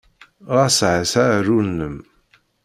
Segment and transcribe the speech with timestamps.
[0.55, 1.97] Ɣas ɛass aɛrur-nnem.